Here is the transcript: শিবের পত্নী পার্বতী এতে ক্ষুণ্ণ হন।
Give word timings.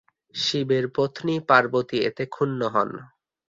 শিবের 0.35 0.85
পত্নী 0.95 1.35
পার্বতী 1.49 1.97
এতে 2.09 2.23
ক্ষুণ্ণ 2.25 2.59
হন। 2.67 2.89